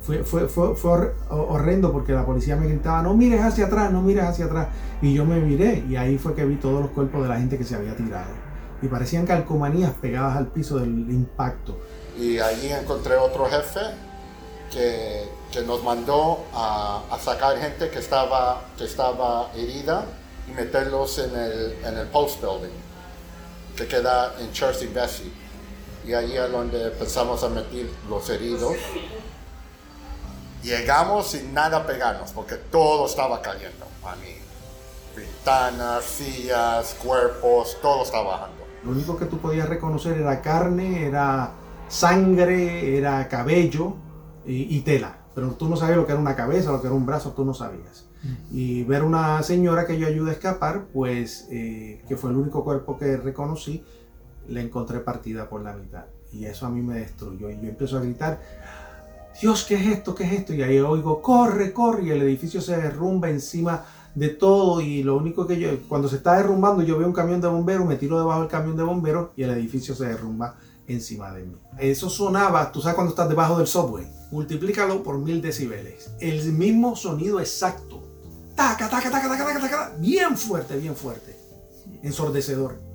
fue, 0.00 0.22
fue, 0.22 0.48
fue, 0.48 0.76
fue, 0.76 1.14
horrendo 1.30 1.90
porque 1.90 2.12
la 2.12 2.26
policía 2.26 2.56
me 2.56 2.68
gritaba 2.68 3.02
no 3.02 3.14
mires 3.14 3.40
hacia 3.40 3.66
atrás, 3.66 3.90
no 3.90 4.02
mires 4.02 4.24
hacia 4.24 4.44
atrás 4.44 4.68
y 5.00 5.14
yo 5.14 5.24
me 5.24 5.40
miré 5.40 5.84
y 5.88 5.96
ahí 5.96 6.18
fue 6.18 6.34
que 6.34 6.44
vi 6.44 6.56
todos 6.56 6.82
los 6.82 6.90
cuerpos 6.90 7.22
de 7.22 7.28
la 7.30 7.38
gente 7.38 7.56
que 7.56 7.64
se 7.64 7.74
había 7.74 7.96
tirado 7.96 8.41
y 8.82 8.88
parecían 8.88 9.24
calcomanías 9.24 9.94
pegadas 9.94 10.36
al 10.36 10.48
piso 10.48 10.78
del 10.78 10.88
impacto. 10.88 11.78
Y 12.18 12.38
allí 12.40 12.70
encontré 12.70 13.16
otro 13.16 13.48
jefe 13.48 13.80
que, 14.70 15.28
que 15.52 15.62
nos 15.62 15.82
mandó 15.84 16.44
a, 16.52 17.02
sacar 17.22 17.56
gente 17.58 17.88
que 17.90 18.00
estaba, 18.00 18.62
que 18.76 18.84
estaba 18.84 19.50
herida 19.54 20.04
y 20.48 20.52
meterlos 20.52 21.18
en 21.18 21.34
el, 21.36 21.78
en 21.84 21.98
el 21.98 22.06
Post 22.08 22.40
Building, 22.40 22.74
que 23.76 23.86
queda 23.86 24.34
en 24.40 24.52
Chelsea 24.52 24.88
Bessie. 24.92 25.32
Y 26.04 26.14
ahí 26.14 26.36
es 26.36 26.50
donde 26.50 26.88
empezamos 26.88 27.44
a 27.44 27.48
meter 27.48 27.86
los 28.08 28.28
heridos. 28.28 28.74
Llegamos 30.64 31.28
sin 31.28 31.54
nada 31.54 31.86
pegarnos, 31.86 32.32
porque 32.32 32.56
todo 32.56 33.06
estaba 33.06 33.40
cayendo 33.40 33.86
a 34.04 34.16
mí. 34.16 34.36
Ventanas, 35.14 36.04
sillas, 36.04 36.96
cuerpos, 37.02 37.76
todo 37.80 38.02
estaba 38.02 38.30
bajando. 38.30 38.61
Lo 38.84 38.90
único 38.90 39.16
que 39.16 39.26
tú 39.26 39.38
podías 39.38 39.68
reconocer 39.68 40.18
era 40.18 40.40
carne, 40.40 41.06
era 41.06 41.52
sangre, 41.88 42.96
era 42.96 43.28
cabello 43.28 43.94
y, 44.46 44.76
y 44.76 44.80
tela. 44.80 45.18
Pero 45.34 45.52
tú 45.52 45.68
no 45.68 45.76
sabías 45.76 45.96
lo 45.96 46.06
que 46.06 46.12
era 46.12 46.20
una 46.20 46.36
cabeza, 46.36 46.72
lo 46.72 46.80
que 46.80 46.88
era 46.88 46.96
un 46.96 47.06
brazo, 47.06 47.32
tú 47.32 47.44
no 47.44 47.54
sabías 47.54 48.06
y 48.50 48.84
ver 48.84 49.02
una 49.02 49.42
señora 49.42 49.86
que 49.86 49.98
yo 49.98 50.06
ayudé 50.06 50.30
a 50.30 50.34
escapar, 50.34 50.86
pues 50.92 51.48
eh, 51.50 52.04
que 52.06 52.16
fue 52.16 52.30
el 52.30 52.36
único 52.36 52.62
cuerpo 52.62 52.98
que 52.98 53.16
reconocí, 53.16 53.84
la 54.48 54.60
encontré 54.60 55.00
partida 55.00 55.48
por 55.48 55.62
la 55.62 55.72
mitad. 55.72 56.04
Y 56.32 56.44
eso 56.44 56.66
a 56.66 56.70
mí 56.70 56.80
me 56.80 56.98
destruyó. 56.98 57.50
Y 57.50 57.60
yo 57.60 57.68
empiezo 57.68 57.98
a 57.98 58.00
gritar, 58.00 58.40
Dios, 59.40 59.64
¿qué 59.64 59.74
es 59.74 59.86
esto? 59.86 60.14
¿Qué 60.14 60.24
es 60.24 60.32
esto? 60.32 60.54
Y 60.54 60.62
ahí 60.62 60.78
oigo, 60.78 61.20
corre, 61.20 61.72
corre. 61.72 62.04
Y 62.04 62.10
el 62.10 62.22
edificio 62.22 62.60
se 62.60 62.76
derrumba 62.76 63.28
encima 63.28 63.84
de 64.14 64.28
todo. 64.28 64.80
Y 64.80 65.02
lo 65.02 65.16
único 65.16 65.46
que 65.46 65.58
yo, 65.58 65.68
cuando 65.88 66.08
se 66.08 66.16
está 66.16 66.36
derrumbando, 66.36 66.82
yo 66.82 66.98
veo 66.98 67.06
un 67.06 67.12
camión 67.12 67.40
de 67.40 67.48
bomberos, 67.48 67.86
me 67.86 67.96
tiro 67.96 68.18
debajo 68.18 68.40
del 68.40 68.48
camión 68.48 68.76
de 68.76 68.82
bomberos 68.82 69.30
y 69.36 69.42
el 69.42 69.50
edificio 69.50 69.94
se 69.94 70.06
derrumba 70.06 70.56
encima 70.86 71.32
de 71.32 71.44
mí. 71.44 71.56
Eso 71.78 72.10
sonaba, 72.10 72.72
tú 72.72 72.80
sabes 72.80 72.94
cuando 72.94 73.10
estás 73.10 73.28
debajo 73.28 73.58
del 73.58 73.66
subway, 73.66 74.06
multiplícalo 74.30 75.02
por 75.02 75.18
mil 75.18 75.40
decibeles. 75.40 76.10
El 76.20 76.52
mismo 76.52 76.96
sonido 76.96 77.40
exacto 77.40 78.02
taca, 78.54 78.88
taca, 78.88 79.10
taca, 79.10 79.28
taca, 79.28 79.44
taca, 79.44 79.60
taca, 79.60 79.92
bien 79.98 80.36
fuerte, 80.36 80.76
bien 80.76 80.94
fuerte, 80.94 81.36
ensordecedor. 82.02 82.91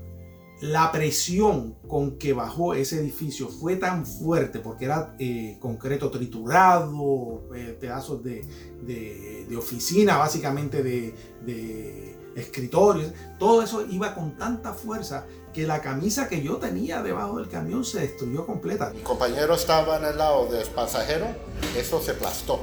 La 0.62 0.92
presión 0.92 1.76
con 1.88 2.18
que 2.18 2.34
bajó 2.34 2.74
ese 2.74 3.00
edificio 3.00 3.48
fue 3.48 3.76
tan 3.76 4.06
fuerte 4.06 4.60
porque 4.60 4.86
era 4.86 5.16
eh, 5.20 5.58
concreto 5.60 6.10
triturado, 6.10 7.44
eh, 7.56 7.78
pedazos 7.80 8.24
de, 8.24 8.44
de, 8.82 9.58
oficina, 9.58 10.18
básicamente 10.18 10.82
de, 10.84 11.14
de 11.46 12.18
escritorios, 12.36 13.12
todo 13.40 13.62
eso 13.62 13.86
iba 13.90 14.14
con 14.14 14.38
tanta 14.38 14.74
fuerza 14.74 15.26
que 15.54 15.66
la 15.66 15.82
camisa 15.82 16.28
que 16.28 16.44
yo 16.44 16.58
tenía 16.58 17.02
debajo 17.02 17.38
del 17.38 17.50
camión 17.50 17.84
se 17.84 18.02
destruyó 18.02 18.46
completa. 18.46 18.92
Mi 18.92 19.02
compañero 19.02 19.56
estaba 19.56 19.98
en 19.98 20.06
el 20.06 20.18
lado 20.18 20.48
del 20.48 20.68
pasajero, 20.68 21.28
eso 21.76 22.02
se 22.02 22.12
aplastó 22.12 22.60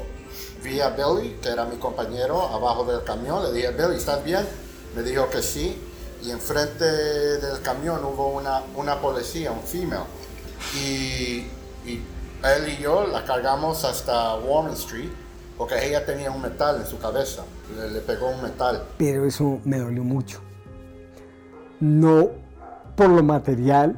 vi 0.64 0.80
a 0.80 0.90
Billy, 0.90 1.36
que 1.42 1.50
era 1.50 1.66
mi 1.66 1.76
compañero, 1.76 2.42
abajo 2.42 2.84
del 2.84 3.04
camión. 3.04 3.44
Le 3.44 3.52
dije, 3.52 3.70
Billy, 3.72 3.96
¿estás 3.96 4.24
bien? 4.24 4.46
Me 4.96 5.02
dijo 5.02 5.28
que 5.28 5.42
sí. 5.42 5.78
Y 6.25 6.31
enfrente 6.31 6.85
del 6.85 7.61
camión 7.61 8.02
hubo 8.04 8.28
una, 8.28 8.62
una 8.76 8.99
policía, 9.00 9.52
un 9.52 9.61
female. 9.62 10.04
Y, 10.75 11.47
y 11.87 12.02
él 12.43 12.69
y 12.69 12.83
yo 12.83 13.07
la 13.07 13.25
cargamos 13.25 13.85
hasta 13.85 14.37
Warren 14.37 14.73
Street 14.73 15.11
porque 15.59 15.87
ella 15.87 16.04
tenía 16.04 16.31
un 16.31 16.40
metal 16.40 16.81
en 16.81 16.87
su 16.87 16.99
cabeza. 16.99 17.45
Le, 17.76 17.90
le 17.90 18.00
pegó 18.00 18.31
un 18.31 18.43
metal. 18.43 18.85
Pero 18.97 19.26
eso 19.26 19.61
me 19.64 19.78
dolió 19.78 20.02
mucho. 20.02 20.40
No 21.81 22.31
por 22.97 23.11
lo 23.11 23.23
material, 23.23 23.97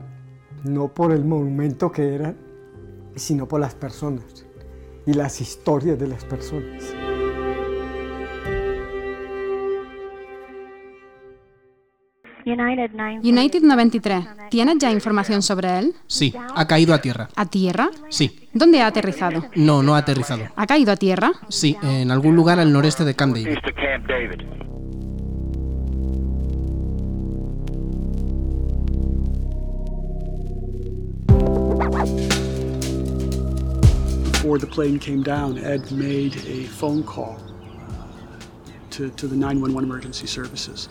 no 0.64 0.88
por 0.88 1.12
el 1.12 1.24
monumento 1.24 1.92
que 1.92 2.14
era, 2.14 2.34
sino 3.14 3.46
por 3.46 3.60
las 3.60 3.74
personas 3.74 4.44
y 5.06 5.12
las 5.12 5.40
historias 5.40 5.98
de 5.98 6.08
las 6.08 6.24
personas. 6.24 6.82
United 12.46 13.62
93. 13.62 14.24
¿Tienes 14.50 14.78
ya 14.78 14.92
información 14.92 15.42
sobre 15.42 15.78
él? 15.78 15.94
Sí, 16.06 16.32
ha 16.54 16.66
caído 16.66 16.94
a 16.94 16.98
tierra. 16.98 17.28
¿A 17.34 17.46
tierra? 17.46 17.90
Sí. 18.08 18.48
¿Dónde 18.52 18.80
ha 18.80 18.86
aterrizado? 18.86 19.46
No, 19.56 19.82
no 19.82 19.96
ha 19.96 19.98
aterrizado. 19.98 20.44
¿Ha 20.54 20.66
caído 20.66 20.92
a 20.92 20.96
tierra? 20.96 21.32
Sí, 21.48 21.76
en 21.82 22.10
algún 22.12 22.36
lugar 22.36 22.60
al 22.60 22.72
noreste 22.72 23.04
de 23.04 23.14
Camp 23.14 23.34
David. 23.34 23.56
before 34.46 34.58
the 34.58 34.66
plane 34.68 34.96
came 34.96 35.24
down, 35.24 35.58
Ed 35.58 35.90
made 35.90 36.36
a 36.46 36.68
phone 36.68 37.02
call 37.02 37.36
to, 38.90 39.10
to 39.10 39.26
the 39.26 39.34
911 39.34 39.82
emergency 39.82 40.28
services. 40.28 40.88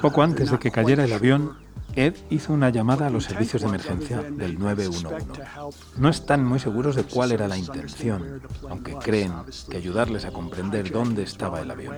Poco 0.00 0.22
antes 0.22 0.50
de 0.50 0.58
que 0.58 0.70
cayera 0.70 1.04
el 1.04 1.12
avión, 1.12 1.56
Ed 1.94 2.14
hizo 2.28 2.52
una 2.52 2.68
llamada 2.68 3.06
a 3.06 3.10
los 3.10 3.24
servicios 3.24 3.62
de 3.62 3.68
emergencia 3.68 4.20
del 4.20 4.58
911. 4.58 5.26
No 5.96 6.08
están 6.08 6.44
muy 6.44 6.58
seguros 6.58 6.94
de 6.94 7.04
cuál 7.04 7.32
era 7.32 7.48
la 7.48 7.56
intención, 7.56 8.42
aunque 8.68 8.94
creen 8.96 9.32
que 9.70 9.78
ayudarles 9.78 10.26
a 10.26 10.30
comprender 10.30 10.90
dónde 10.90 11.22
estaba 11.22 11.60
el 11.60 11.70
avión. 11.70 11.94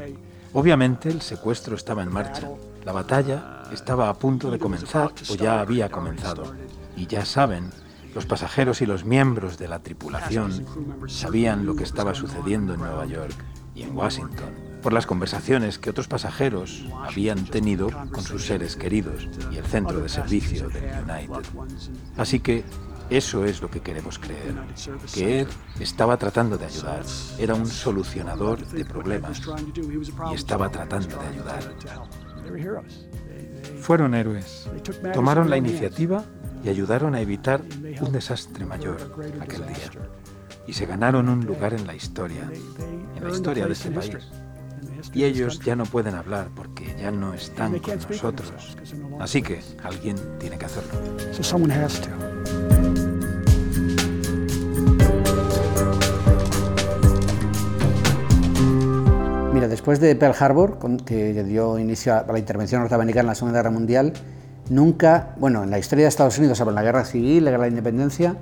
Obviamente 0.52 1.09
el 1.09 1.21
secuestro 1.21 1.75
estaba 1.75 2.02
en 2.02 2.12
marcha, 2.12 2.49
la 2.85 2.93
batalla 2.93 3.64
estaba 3.73 4.09
a 4.09 4.14
punto 4.14 4.50
de 4.50 4.59
comenzar 4.59 5.12
o 5.31 5.35
ya 5.35 5.61
había 5.61 5.90
comenzado, 5.90 6.55
y 6.97 7.07
ya 7.07 7.25
saben 7.25 7.71
los 8.14 8.25
pasajeros 8.25 8.81
y 8.81 8.87
los 8.87 9.05
miembros 9.05 9.59
de 9.59 9.69
la 9.69 9.81
tripulación 9.81 10.64
sabían 11.09 11.67
lo 11.67 11.75
que 11.76 11.85
estaba 11.85 12.14
sucediendo 12.14 12.73
en 12.73 12.81
Nueva 12.81 13.05
York 13.07 13.35
y 13.75 13.83
en 13.83 13.97
Washington 13.97 14.68
por 14.88 14.95
las 14.95 15.04
conversaciones 15.04 15.78
que 15.78 15.90
otros 15.90 16.09
pasajeros 16.09 16.87
habían 17.07 17.45
tenido 17.45 17.90
con 18.11 18.25
sus 18.25 18.47
seres 18.47 18.75
queridos 18.75 19.28
y 19.52 19.59
el 19.59 19.64
centro 19.66 20.00
de 20.00 20.09
servicio 20.09 20.71
del 20.71 20.85
United. 20.85 21.45
Así 22.16 22.40
que 22.40 22.64
eso 23.11 23.45
es 23.45 23.61
lo 23.61 23.71
que 23.71 23.80
queremos 23.80 24.18
creer, 24.18 24.54
que 25.12 25.40
él 25.40 25.49
estaba 25.78 26.16
tratando 26.16 26.57
de 26.57 26.64
ayudar, 26.64 27.02
era 27.38 27.54
un 27.54 27.66
solucionador 27.66 28.66
de 28.66 28.87
problemas 28.87 29.42
y 30.33 30.35
estaba 30.35 30.71
tratando 30.71 31.18
de 31.18 31.26
ayudar. 31.26 31.75
Fueron 33.83 34.14
héroes, 34.14 34.71
tomaron 35.12 35.50
la 35.50 35.59
iniciativa 35.59 36.25
y 36.64 36.71
ayudaron 36.71 37.14
a 37.14 37.21
evitar 37.21 37.61
un 38.00 38.11
desastre 38.11 38.64
mayor 38.64 39.14
aquel 39.38 39.66
día. 39.66 39.90
Y 40.66 40.73
se 40.73 40.87
ganaron 40.87 41.28
un 41.28 41.45
lugar 41.45 41.75
en 41.75 41.87
la 41.87 41.95
historia, 41.95 42.50
en 43.16 43.23
la 43.23 43.30
historia 43.30 43.66
de 43.66 43.73
este 43.75 43.90
país. 43.90 44.16
Y 45.12 45.25
ellos 45.25 45.61
ya 45.61 45.76
no 45.76 45.85
pueden 45.85 46.14
hablar 46.14 46.49
porque 46.55 46.95
ya 47.00 47.11
no 47.11 47.35
están 47.35 47.78
con 47.78 47.99
nosotros. 48.09 48.52
Así 49.21 49.43
que 49.43 49.61
alguien 49.83 50.17
tiene 50.38 50.59
que 50.59 50.67
hacerlo. 50.67 50.90
Mira, 59.52 59.67
después 59.67 59.99
de 59.99 60.14
Pearl 60.14 60.37
Harbor, 60.38 60.78
que 61.05 61.43
dio 61.43 61.78
inicio 61.78 62.14
a 62.14 62.25
la 62.33 62.38
intervención 62.38 62.81
norteamericana 62.81 63.23
en 63.23 63.26
la 63.26 63.35
Segunda 63.35 63.59
Guerra 63.59 63.71
Mundial, 63.71 64.12
nunca, 64.71 65.35
bueno, 65.38 65.64
en 65.64 65.71
la 65.71 65.78
historia 65.78 66.05
de 66.05 66.11
Estados 66.11 66.38
Unidos, 66.38 66.61
en 66.61 66.75
la 66.75 66.83
guerra 66.83 67.05
civil, 67.05 67.45
la 67.45 67.50
guerra 67.50 67.64
de 67.64 67.71
la 67.71 67.76
independencia, 67.78 68.37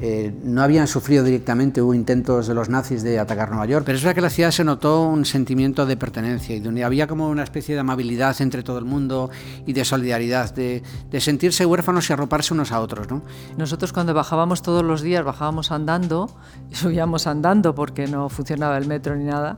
eh, 0.00 0.32
no 0.44 0.62
habían 0.62 0.86
sufrido 0.86 1.24
directamente, 1.24 1.82
hubo 1.82 1.92
intentos 1.92 2.46
de 2.46 2.54
los 2.54 2.68
nazis 2.68 3.02
de 3.02 3.18
atacar 3.18 3.50
Nueva 3.50 3.66
York, 3.66 3.84
pero 3.84 3.96
es 3.96 4.04
verdad 4.04 4.14
que 4.14 4.20
en 4.20 4.24
la 4.24 4.30
ciudad 4.30 4.50
se 4.52 4.64
notó 4.64 5.02
un 5.02 5.24
sentimiento 5.24 5.86
de 5.86 5.96
pertenencia 5.96 6.54
y 6.54 6.60
de 6.60 6.68
unidad. 6.68 6.86
Había 6.86 7.06
como 7.06 7.28
una 7.28 7.42
especie 7.42 7.74
de 7.74 7.80
amabilidad 7.80 8.40
entre 8.40 8.62
todo 8.62 8.78
el 8.78 8.84
mundo 8.84 9.30
y 9.66 9.72
de 9.72 9.84
solidaridad, 9.84 10.54
de, 10.54 10.82
de, 11.10 11.20
sentirse 11.20 11.66
huérfanos 11.66 12.08
y 12.08 12.12
arroparse 12.12 12.54
unos 12.54 12.70
a 12.70 12.80
otros. 12.80 13.10
¿no? 13.10 13.22
Nosotros 13.56 13.92
cuando 13.92 14.14
bajábamos 14.14 14.62
todos 14.62 14.84
los 14.84 15.02
días, 15.02 15.24
bajábamos 15.24 15.72
andando 15.72 16.30
y 16.70 16.74
subíamos 16.76 17.26
andando 17.26 17.74
porque 17.74 18.06
no 18.06 18.28
funcionaba 18.28 18.78
el 18.78 18.86
metro 18.86 19.16
ni 19.16 19.24
nada 19.24 19.56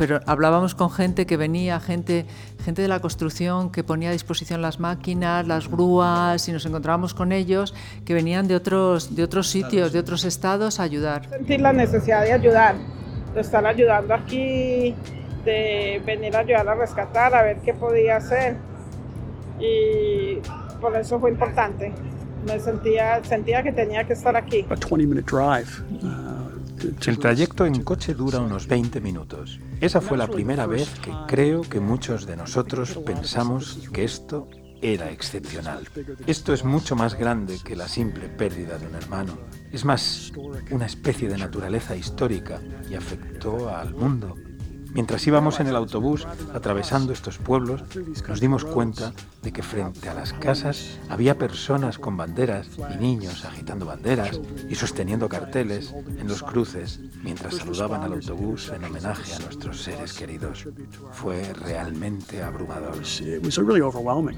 pero 0.00 0.18
hablábamos 0.24 0.74
con 0.74 0.90
gente 0.90 1.26
que 1.26 1.36
venía, 1.36 1.78
gente, 1.78 2.24
gente 2.64 2.80
de 2.80 2.88
la 2.88 3.00
construcción 3.00 3.70
que 3.70 3.84
ponía 3.84 4.08
a 4.08 4.12
disposición 4.12 4.62
las 4.62 4.80
máquinas, 4.80 5.46
las 5.46 5.70
grúas, 5.70 6.48
y 6.48 6.52
nos 6.52 6.64
encontrábamos 6.64 7.12
con 7.12 7.32
ellos 7.32 7.74
que 8.06 8.14
venían 8.14 8.48
de 8.48 8.56
otros, 8.56 9.14
de 9.14 9.22
otros 9.22 9.48
sitios, 9.48 9.92
de 9.92 9.98
otros 9.98 10.24
estados 10.24 10.80
a 10.80 10.84
ayudar. 10.84 11.28
Sentir 11.28 11.60
la 11.60 11.74
necesidad 11.74 12.22
de 12.22 12.32
ayudar, 12.32 12.76
de 13.34 13.42
estar 13.42 13.66
ayudando 13.66 14.14
aquí 14.14 14.94
de 15.44 16.00
venir 16.06 16.34
a 16.34 16.38
ayudar 16.38 16.66
a 16.66 16.74
rescatar, 16.76 17.34
a 17.34 17.42
ver 17.42 17.58
qué 17.58 17.74
podía 17.74 18.16
hacer. 18.16 18.56
Y 19.60 20.38
por 20.80 20.96
eso 20.96 21.20
fue 21.20 21.30
importante. 21.30 21.92
Me 22.46 22.58
sentía, 22.58 23.22
sentía 23.22 23.62
que 23.62 23.72
tenía 23.72 24.04
que 24.04 24.14
estar 24.14 24.34
aquí. 24.34 24.64
A 24.70 24.76
20 24.76 24.96
minute 24.96 25.30
drive. 25.30 25.68
El 26.82 27.18
trayecto 27.18 27.66
en 27.66 27.82
coche 27.82 28.14
dura 28.14 28.40
unos 28.40 28.66
20 28.66 29.00
minutos. 29.00 29.60
Esa 29.80 30.00
fue 30.00 30.16
la 30.16 30.28
primera 30.28 30.66
vez 30.66 30.88
que 31.00 31.12
creo 31.26 31.62
que 31.62 31.80
muchos 31.80 32.26
de 32.26 32.36
nosotros 32.36 32.98
pensamos 33.04 33.88
que 33.92 34.04
esto 34.04 34.48
era 34.80 35.10
excepcional. 35.10 35.86
Esto 36.26 36.54
es 36.54 36.64
mucho 36.64 36.96
más 36.96 37.18
grande 37.18 37.58
que 37.62 37.76
la 37.76 37.88
simple 37.88 38.28
pérdida 38.28 38.78
de 38.78 38.86
un 38.86 38.94
hermano. 38.94 39.38
Es 39.72 39.84
más 39.84 40.32
una 40.70 40.86
especie 40.86 41.28
de 41.28 41.36
naturaleza 41.36 41.96
histórica 41.96 42.60
y 42.88 42.94
afectó 42.94 43.74
al 43.74 43.94
mundo. 43.94 44.36
Mientras 44.92 45.26
íbamos 45.26 45.60
en 45.60 45.68
el 45.68 45.76
autobús 45.76 46.26
atravesando 46.52 47.12
estos 47.12 47.38
pueblos, 47.38 47.82
nos 48.28 48.40
dimos 48.40 48.64
cuenta 48.64 49.12
de 49.42 49.52
que 49.52 49.62
frente 49.62 50.08
a 50.08 50.14
las 50.14 50.32
casas 50.32 50.98
había 51.08 51.38
personas 51.38 51.98
con 51.98 52.16
banderas 52.16 52.68
y 52.92 52.96
niños 52.96 53.44
agitando 53.44 53.86
banderas 53.86 54.40
y 54.68 54.74
sosteniendo 54.74 55.28
carteles 55.28 55.94
en 56.18 56.26
los 56.26 56.42
cruces 56.42 57.00
mientras 57.22 57.56
saludaban 57.56 58.02
al 58.02 58.14
autobús 58.14 58.70
en 58.74 58.84
homenaje 58.84 59.32
a 59.34 59.38
nuestros 59.38 59.80
seres 59.80 60.12
queridos. 60.12 60.66
Fue 61.12 61.52
realmente 61.54 62.42
abrumador. 62.42 62.96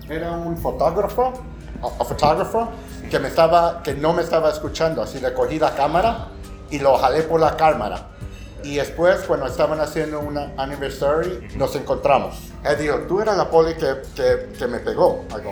Era 0.08 0.32
un 0.32 0.56
fotógrafo, 0.56 1.32
un 1.80 2.06
fotógrafo 2.06 2.68
que, 3.10 3.18
me 3.18 3.28
estaba, 3.28 3.82
que 3.82 3.94
no 3.94 4.12
me 4.12 4.22
estaba 4.22 4.50
escuchando, 4.50 5.02
así 5.02 5.18
le 5.20 5.32
cogí 5.32 5.58
la 5.58 5.74
cámara 5.74 6.28
y 6.70 6.78
lo 6.78 6.96
jalé 6.98 7.22
por 7.22 7.40
la 7.40 7.56
cámara 7.56 8.08
y 8.64 8.76
después, 8.76 9.20
cuando 9.26 9.46
estaban 9.46 9.80
haciendo 9.80 10.20
un 10.20 10.38
aniversario, 10.56 11.40
nos 11.56 11.74
encontramos. 11.76 12.36
Él 12.64 12.78
dijo, 12.78 12.96
tú 13.08 13.20
eras 13.20 13.36
la 13.36 13.50
poli 13.50 13.74
que, 13.74 14.02
que, 14.58 14.66
me 14.66 14.78
pegó. 14.78 15.24
I 15.30 15.42
go, 15.42 15.50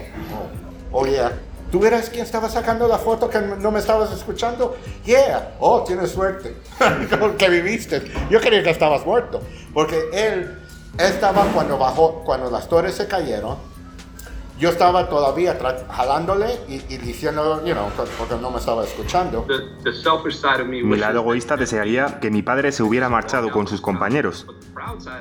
oh, 0.92 1.00
oh 1.00 1.06
yeah. 1.06 1.32
¿Tú 1.70 1.84
eras 1.86 2.10
quien 2.10 2.24
estaba 2.24 2.48
sacando 2.48 2.88
la 2.88 2.98
foto 2.98 3.30
que 3.30 3.40
no 3.40 3.70
me 3.70 3.78
estabas 3.78 4.12
escuchando? 4.12 4.76
Yeah. 5.04 5.54
Oh, 5.60 5.84
tienes 5.84 6.10
suerte. 6.10 6.56
que 7.38 7.48
viviste. 7.48 8.02
Yo 8.28 8.40
creía 8.40 8.62
que 8.62 8.70
estabas 8.70 9.06
muerto. 9.06 9.40
Porque 9.72 10.10
él 10.12 10.58
estaba 10.98 11.44
cuando 11.54 11.78
bajó, 11.78 12.22
cuando 12.24 12.50
las 12.50 12.68
torres 12.68 12.96
se 12.96 13.06
cayeron, 13.06 13.56
yo 14.60 14.68
estaba 14.68 15.08
todavía 15.08 15.58
jalándole 15.90 16.58
y, 16.68 16.74
y 16.92 16.98
diciendo, 16.98 17.64
you 17.64 17.72
know, 17.72 17.88
porque 18.18 18.34
no 18.40 18.50
me 18.50 18.58
estaba 18.58 18.84
escuchando. 18.84 19.46
Mi 20.84 20.98
lado 20.98 21.20
egoísta 21.20 21.56
desearía 21.56 22.20
que 22.20 22.30
mi 22.30 22.42
padre 22.42 22.70
se 22.70 22.82
hubiera 22.82 23.08
marchado 23.08 23.50
con 23.50 23.66
sus 23.66 23.80
compañeros. 23.80 24.46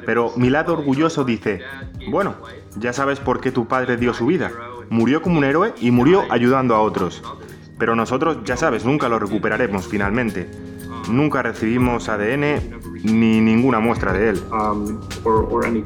Pero 0.06 0.34
mi 0.36 0.50
lado 0.50 0.74
orgulloso 0.74 1.24
dice, 1.24 1.62
bueno, 2.10 2.36
ya 2.76 2.92
sabes 2.92 3.22
por 3.22 3.40
qué 3.40 3.52
tu 3.52 3.66
padre 3.66 3.96
dio 3.96 4.14
su 4.14 4.26
vida. 4.26 4.52
Murió 4.90 5.22
como 5.22 5.38
un 5.38 5.46
héroe 5.46 5.74
y 5.80 5.92
murió 5.92 6.26
ayudando 6.30 6.76
a 6.76 6.82
otros. 6.82 7.24
Pero 7.78 7.96
nosotros, 7.96 8.40
ya 8.44 8.58
sabes, 8.58 8.84
nunca 8.84 9.08
lo 9.08 9.20
recuperaremos 9.20 9.88
finalmente. 9.88 10.50
Nunca 11.10 11.42
recibimos 11.42 12.10
ADN 12.10 12.80
ni 13.04 13.40
ninguna 13.40 13.80
muestra 13.80 14.12
de 14.12 14.32
él. 14.32 14.42
Um, 14.52 15.00
or, 15.24 15.48
or 15.50 15.66
any 15.66 15.82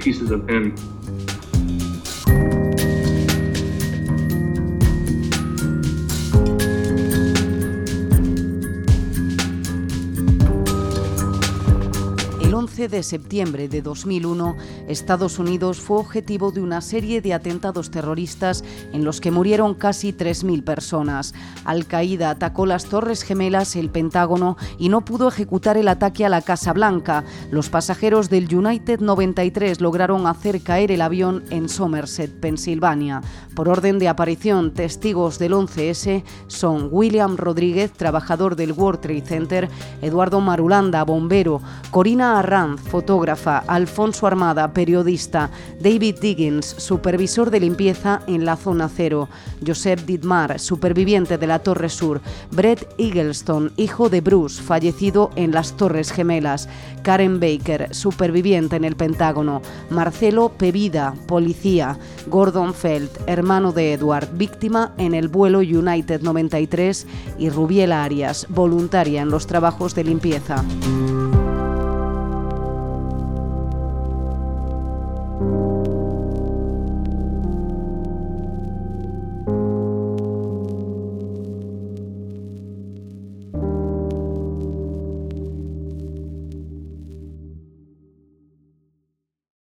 11 12.83 12.97
de 12.97 13.03
septiembre 13.03 13.69
de 13.69 13.81
2001, 13.81 14.57
Estados 14.89 15.39
Unidos 15.39 15.79
fue 15.79 15.99
objetivo 15.99 16.51
de 16.51 16.59
una 16.59 16.81
serie 16.81 17.21
de 17.21 17.33
atentados 17.33 17.91
terroristas 17.91 18.61
en 18.91 19.05
los 19.05 19.21
que 19.21 19.31
murieron 19.31 19.73
casi 19.73 20.11
3.000 20.11 20.65
personas. 20.65 21.33
Al-Qaeda 21.63 22.29
atacó 22.29 22.65
las 22.65 22.85
Torres 22.85 23.23
Gemelas, 23.23 23.77
el 23.77 23.89
Pentágono, 23.89 24.57
y 24.77 24.89
no 24.89 25.05
pudo 25.05 25.29
ejecutar 25.29 25.77
el 25.77 25.87
ataque 25.87 26.25
a 26.25 26.29
la 26.29 26.41
Casa 26.41 26.73
Blanca. 26.73 27.23
Los 27.51 27.69
pasajeros 27.69 28.29
del 28.29 28.53
United 28.53 28.99
93 28.99 29.79
lograron 29.79 30.27
hacer 30.27 30.61
caer 30.61 30.91
el 30.91 31.01
avión 31.01 31.45
en 31.51 31.69
Somerset, 31.69 32.37
Pensilvania. 32.37 33.21
Por 33.55 33.69
orden 33.69 33.97
de 33.97 34.10
aparición, 34.10 34.73
testigos 34.73 35.39
del 35.39 35.53
11S 35.53 36.23
son 36.47 36.89
William 36.91 37.38
Rodríguez, 37.38 37.93
trabajador 37.93 38.58
del 38.58 38.73
World 38.73 38.99
Trade 38.99 39.25
Center, 39.25 39.69
Eduardo 40.01 40.41
Marulanda, 40.41 41.03
bombero, 41.03 41.62
Corina 41.91 42.39
Fotógrafa, 42.77 43.63
Alfonso 43.67 44.27
Armada, 44.27 44.73
periodista, 44.73 45.49
David 45.79 46.19
Diggins, 46.19 46.65
supervisor 46.65 47.51
de 47.51 47.59
limpieza 47.59 48.21
en 48.27 48.45
la 48.45 48.55
zona 48.55 48.89
cero, 48.89 49.29
Joseph 49.65 50.05
Dittmar, 50.05 50.59
superviviente 50.59 51.38
de 51.38 51.47
la 51.47 51.59
Torre 51.59 51.89
Sur, 51.89 52.21
Brett 52.51 52.88
Eagleston, 52.97 53.71
hijo 53.77 54.09
de 54.09 54.21
Bruce, 54.21 54.62
fallecido 54.62 55.31
en 55.36 55.51
las 55.51 55.77
Torres 55.77 56.12
Gemelas, 56.12 56.69
Karen 57.03 57.39
Baker, 57.39 57.93
superviviente 57.93 58.75
en 58.75 58.83
el 58.83 58.95
Pentágono, 58.95 59.62
Marcelo 59.89 60.49
Pevida, 60.49 61.13
policía, 61.27 61.97
Gordon 62.27 62.73
Feld, 62.73 63.09
hermano 63.27 63.71
de 63.71 63.93
Edward, 63.93 64.29
víctima 64.33 64.93
en 64.97 65.13
el 65.13 65.27
vuelo 65.27 65.59
United 65.59 66.21
93 66.21 67.07
y 67.38 67.49
Rubiela 67.49 68.03
Arias, 68.03 68.47
voluntaria 68.49 69.21
en 69.21 69.29
los 69.29 69.47
trabajos 69.47 69.95
de 69.95 70.03
limpieza. 70.03 70.63